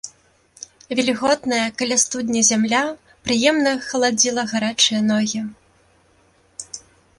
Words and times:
Вільготная 0.99 1.65
каля 1.81 1.97
студні 2.03 2.41
зямля 2.49 2.81
прыемна 3.27 3.71
халадзіла 3.91 4.49
гарачыя 4.55 4.99
ногі. 5.13 5.45